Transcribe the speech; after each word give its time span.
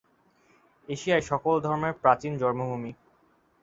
এশিয়াই 0.89 1.23
সকল 1.31 1.55
ধর্মের 1.65 1.93
প্রাচীন 2.01 2.33
জন্মভূমি। 2.37 2.91